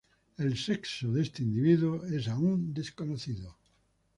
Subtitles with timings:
[0.35, 3.59] El sexo de este individuo es aún desconocido.